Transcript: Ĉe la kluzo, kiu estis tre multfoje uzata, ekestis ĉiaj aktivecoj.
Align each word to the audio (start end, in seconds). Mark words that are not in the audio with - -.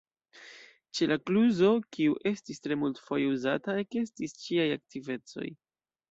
Ĉe 0.99 1.07
la 1.09 1.17
kluzo, 1.29 1.67
kiu 1.97 2.15
estis 2.29 2.63
tre 2.63 2.77
multfoje 2.83 3.27
uzata, 3.33 3.75
ekestis 3.83 4.33
ĉiaj 4.45 4.65
aktivecoj. 4.77 5.47